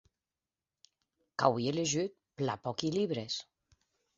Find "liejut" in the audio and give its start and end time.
1.75-2.11